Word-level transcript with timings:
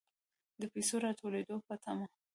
د 0.61 0.63
پیسو 0.73 0.95
راتوېدلو 1.05 1.65
په 1.67 1.75
طمع. 1.83 2.07